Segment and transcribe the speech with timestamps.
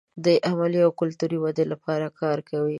[0.25, 2.69] د علمي او کلتوري ودې لپاره کار کوي.